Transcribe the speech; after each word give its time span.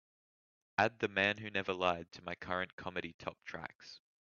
add 0.79 0.97
the 0.97 1.07
man 1.07 1.37
who 1.37 1.51
never 1.51 1.71
lied 1.73 2.11
to 2.11 2.23
my 2.23 2.33
current 2.33 2.75
comedy 2.75 3.13
top 3.19 3.37
tracks 3.45 3.99